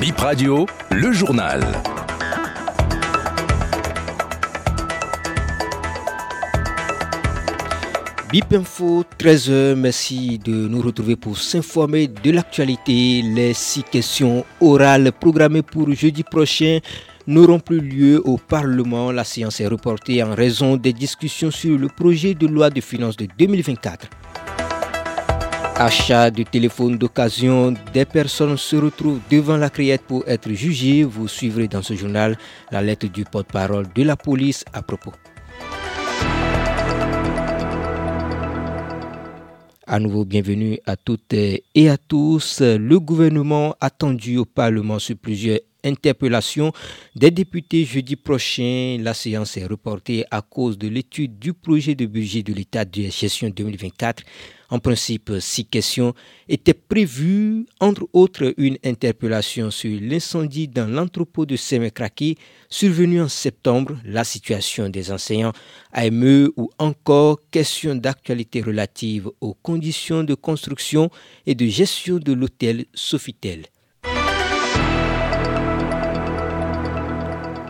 [0.00, 1.60] Bip Radio, le journal.
[8.30, 13.22] Bip Info, 13h, merci de nous retrouver pour s'informer de l'actualité.
[13.22, 16.80] Les six questions orales programmées pour jeudi prochain
[17.26, 19.10] n'auront plus lieu au Parlement.
[19.12, 23.16] La séance est reportée en raison des discussions sur le projet de loi de finances
[23.16, 24.08] de 2024.
[25.78, 31.04] Achat de téléphone d'occasion, des personnes se retrouvent devant la criette pour être jugées.
[31.04, 32.38] Vous suivrez dans ce journal
[32.72, 35.12] la lettre du porte-parole de la police à propos.
[39.86, 42.62] À nouveau, bienvenue à toutes et à tous.
[42.62, 46.72] Le gouvernement attendu au Parlement sur plusieurs interpellations
[47.14, 48.96] des députés jeudi prochain.
[49.00, 53.02] La séance est reportée à cause de l'étude du projet de budget de l'État de
[53.02, 54.24] gestion 2024
[54.70, 56.14] en principe, six questions
[56.48, 62.36] étaient prévues, entre autres une interpellation sur l'incendie dans l'entrepôt de Semekraki
[62.68, 65.52] survenu en septembre, la situation des enseignants
[65.92, 71.10] AME ou encore question d'actualité relative aux conditions de construction
[71.46, 73.66] et de gestion de l'hôtel Sofitel.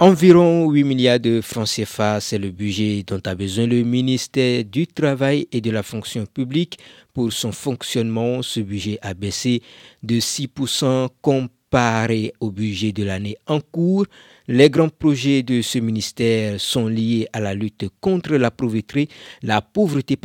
[0.00, 4.86] Environ 8 milliards de francs CFA, c'est le budget dont a besoin le ministère du
[4.86, 6.78] Travail et de la fonction publique
[7.12, 8.40] pour son fonctionnement.
[8.42, 9.60] Ce budget a baissé
[10.04, 14.06] de 6% comparé au budget de l'année en cours.
[14.46, 19.08] Les grands projets de ce ministère sont liés à la lutte contre la pauvreté,
[19.42, 20.16] la pauvreté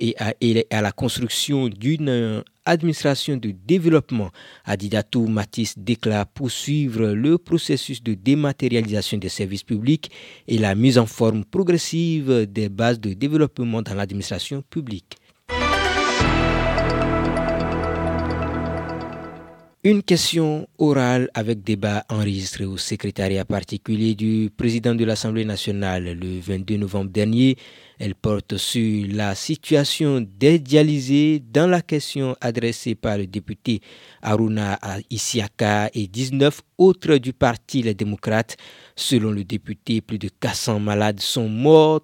[0.00, 0.16] et
[0.68, 4.30] à la construction d'une administration de développement,
[4.64, 10.10] Adidatou Matisse déclare poursuivre le processus de dématérialisation des services publics
[10.48, 15.16] et la mise en forme progressive des bases de développement dans l'administration publique.
[19.84, 26.38] Une question orale avec débat enregistré au secrétariat particulier du président de l'Assemblée nationale le
[26.38, 27.56] 22 novembre dernier.
[27.98, 33.80] Elle porte sur la situation des dialysés dans la question adressée par le député
[34.22, 34.78] Aruna
[35.10, 38.56] Isiaka et 19 autres du parti Les démocrates.
[38.94, 42.02] Selon le député, plus de 400 malades sont morts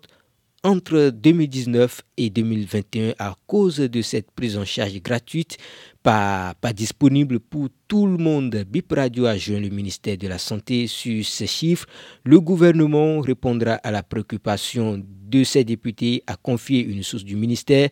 [0.65, 5.57] entre 2019 et 2021 à cause de cette prise en charge gratuite
[6.03, 8.65] pas, disponible pour tout le monde.
[8.67, 11.87] BIP Radio a joint le ministère de la Santé sur ces chiffres.
[12.25, 17.91] Le gouvernement répondra à la préoccupation de ses députés à confier une source du ministère.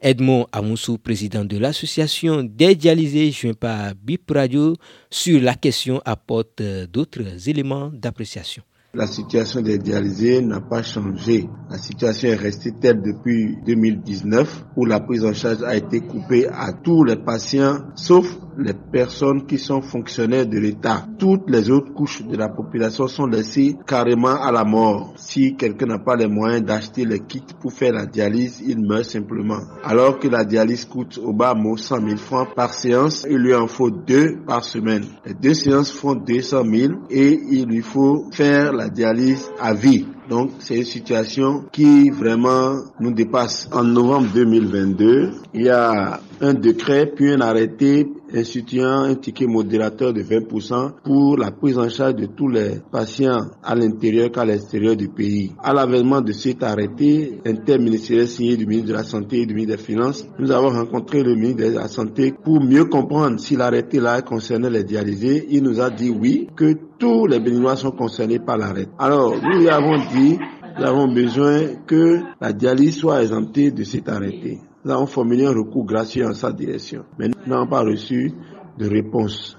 [0.00, 4.74] Edmond Amoussou, président de l'association des dialysés joint par BIP Radio
[5.10, 8.62] sur la question, apporte d'autres éléments d'appréciation.
[8.98, 11.48] La situation des dialysés n'a pas changé.
[11.70, 16.48] La situation est restée telle depuis 2019 où la prise en charge a été coupée
[16.48, 18.26] à tous les patients sauf
[18.58, 21.06] les personnes qui sont fonctionnaires de l'État.
[21.18, 25.14] Toutes les autres couches de la population sont laissées carrément à la mort.
[25.16, 29.04] Si quelqu'un n'a pas les moyens d'acheter les kits pour faire la dialyse, il meurt
[29.04, 29.60] simplement.
[29.84, 33.54] Alors que la dialyse coûte au bas mot 100 000 francs par séance, il lui
[33.54, 35.04] en faut deux par semaine.
[35.24, 40.06] Les deux séances font 200 000 et il lui faut faire la dialyse à vie.
[40.28, 43.68] Donc c'est une situation qui vraiment nous dépasse.
[43.72, 50.12] En novembre 2022, il y a un décret puis un arrêté instituant un ticket modérateur
[50.12, 54.96] de 20% pour la prise en charge de tous les patients à l'intérieur qu'à l'extérieur
[54.96, 55.52] du pays.
[55.62, 59.76] À l'avènement de cet arrêté interministériel signé du ministre de la Santé et du ministre
[59.76, 64.00] des Finances, nous avons rencontré le ministre de la Santé pour mieux comprendre si l'arrêté
[64.00, 65.46] là concernait les dialysés.
[65.50, 68.88] Il nous a dit oui, que tous les béninois sont concernés par l'arrêt.
[68.98, 70.38] Alors, nous lui avons dit,
[70.78, 74.58] nous avons besoin que la dialyse soit exemptée de cet arrêté.
[74.84, 78.32] Nous avons formulé un recours gracieux en sa direction, mais nous n'avons pas reçu
[78.78, 79.56] de réponse.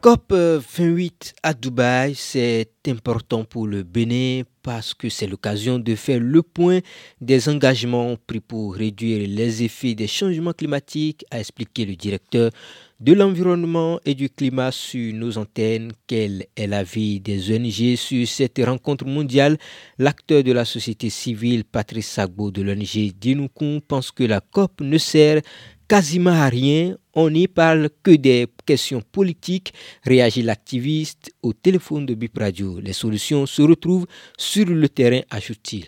[0.00, 6.20] COP 28 à Dubaï, c'est important pour le Bénin parce que c'est l'occasion de faire
[6.20, 6.78] le point
[7.20, 12.50] des engagements pris pour réduire les effets des changements climatiques, a expliqué le directeur
[13.00, 15.92] de l'environnement et du climat sur nos antennes.
[16.06, 19.56] Quel est l'avis des ONG sur cette rencontre mondiale?
[19.98, 24.98] L'acteur de la société civile, Patrice Sagbo de l'ONG Dinoukoun, pense que la COP ne
[24.98, 25.40] sert
[25.88, 26.96] quasiment à rien.
[27.14, 29.72] On n'y parle que des questions politiques,
[30.04, 32.78] réagit l'activiste au téléphone de Bip Radio.
[32.80, 34.06] Les solutions se retrouvent
[34.38, 35.86] sur le terrain, ajoute-t-il.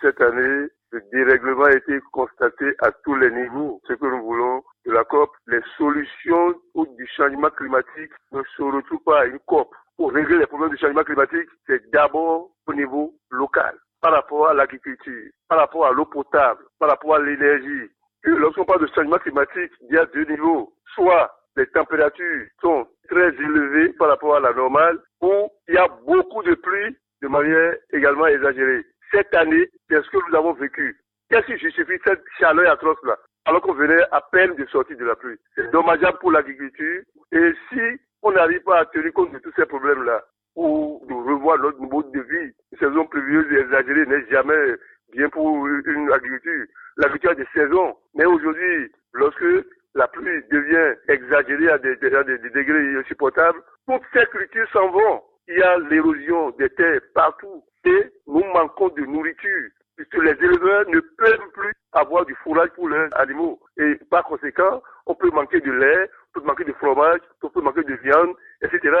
[0.00, 3.80] Cette année, le dérèglement a été constaté à tous les niveaux.
[3.86, 9.02] Ce que nous voulons de la COP, les solutions du changement climatique ne se retrouvent
[9.04, 9.72] pas à une COP.
[9.96, 14.54] Pour régler les problèmes du changement climatique, c'est d'abord au niveau local, par rapport à
[14.54, 17.90] l'agriculture, par rapport à l'eau potable, par rapport à l'énergie,
[18.22, 20.72] que lorsqu'on parle de changement climatique, il y a deux niveaux.
[20.94, 25.88] Soit les températures sont très élevées par rapport à la normale, ou il y a
[26.06, 28.84] beaucoup de pluie de manière également exagérée.
[29.12, 30.96] Cette année, c'est ce que nous avons vécu.
[31.28, 33.16] Qu'est-ce qui justifie cette chaleur atroce-là
[33.46, 35.38] alors qu'on venait à peine de sortir de la pluie?
[35.54, 37.02] C'est dommageable pour l'agriculture.
[37.32, 37.80] Et si
[38.22, 40.22] on n'arrive pas à tenir compte de tous ces problèmes-là,
[40.56, 44.74] ou de revoir notre mode de vie, une saison pluvieuse exagérée n'est jamais
[45.12, 46.66] bien pour une agriculture.
[46.96, 47.96] L'agriculture a des saisons.
[48.14, 54.90] Mais aujourd'hui, lorsque la pluie devient exagérée à des degrés insupportables, toutes ces cultures s'en
[54.90, 55.22] vont.
[55.48, 60.88] Il y a l'érosion des terres partout et nous manquons de nourriture puisque les éleveurs
[60.88, 63.60] ne peuvent plus avoir du fourrage pour leurs animaux.
[63.76, 67.60] Et par conséquent, on peut manquer de lait, on peut manquer de fromage, on peut
[67.60, 68.96] manquer de viande, etc.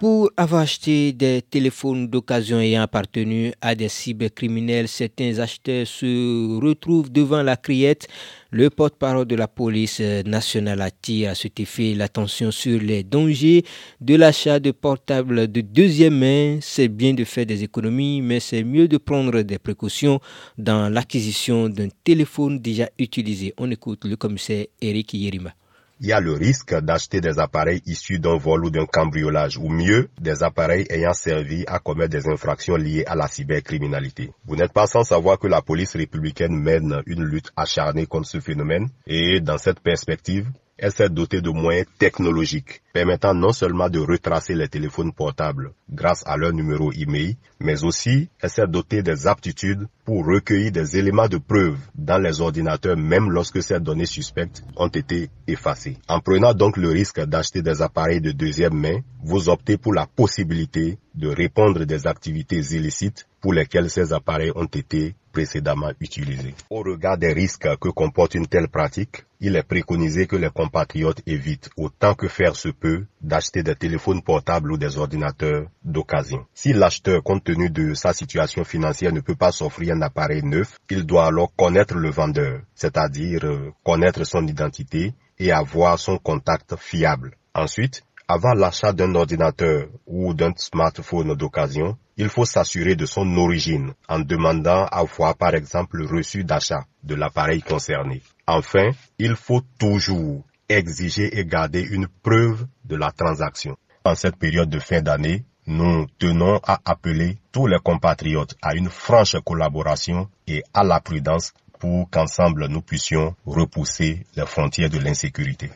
[0.00, 7.12] Pour avoir acheté des téléphones d'occasion ayant appartenu à des cybercriminels, certains acheteurs se retrouvent
[7.12, 8.08] devant la criette.
[8.50, 13.62] Le porte-parole de la police nationale attire à cet effet l'attention sur les dangers
[14.00, 16.58] de l'achat de portables de deuxième main.
[16.62, 20.18] C'est bien de faire des économies, mais c'est mieux de prendre des précautions
[20.56, 23.52] dans l'acquisition d'un téléphone déjà utilisé.
[23.58, 25.52] On écoute le commissaire Eric Yerima
[26.00, 29.68] il y a le risque d'acheter des appareils issus d'un vol ou d'un cambriolage, ou
[29.68, 34.30] mieux, des appareils ayant servi à commettre des infractions liées à la cybercriminalité.
[34.46, 38.40] Vous n'êtes pas sans savoir que la police républicaine mène une lutte acharnée contre ce
[38.40, 40.46] phénomène, et dans cette perspective,
[40.82, 46.22] elle s'est dotée de moyens technologiques permettant non seulement de retracer les téléphones portables grâce
[46.26, 51.28] à leur numéro email, mais aussi elle s'est dotée des aptitudes pour recueillir des éléments
[51.28, 55.98] de preuve dans les ordinateurs même lorsque ces données suspectes ont été effacées.
[56.08, 60.06] En prenant donc le risque d'acheter des appareils de deuxième main, vous optez pour la
[60.06, 66.54] possibilité de répondre des activités illicites pour lesquelles ces appareils ont été précédemment utilisés.
[66.70, 71.22] Au regard des risques que comporte une telle pratique, il est préconisé que les compatriotes
[71.26, 76.44] évitent autant que faire se peut d'acheter des téléphones portables ou des ordinateurs d'occasion.
[76.54, 80.78] Si l'acheteur, compte tenu de sa situation financière, ne peut pas s'offrir un appareil neuf,
[80.90, 86.76] il doit alors connaître le vendeur, c'est-à-dire euh, connaître son identité et avoir son contact
[86.76, 87.34] fiable.
[87.54, 93.92] Ensuite, avant l'achat d'un ordinateur ou d'un smartphone d'occasion, il faut s'assurer de son origine
[94.08, 98.22] en demandant à voir par exemple le reçu d'achat de l'appareil concerné.
[98.46, 103.76] Enfin, il faut toujours exiger et garder une preuve de la transaction.
[104.04, 108.90] En cette période de fin d'année, nous tenons à appeler tous les compatriotes à une
[108.90, 115.68] franche collaboration et à la prudence pour qu'ensemble nous puissions repousser les frontières de l'insécurité.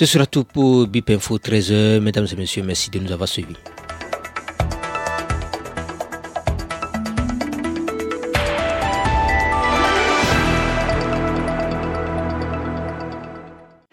[0.00, 2.00] Ce sera tout pour BIP Info 13h.
[2.00, 3.54] Mesdames et messieurs, merci de nous avoir suivis.